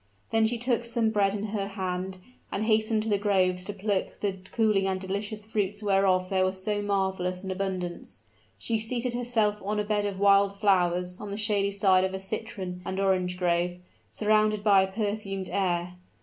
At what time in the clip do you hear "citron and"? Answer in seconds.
12.19-12.99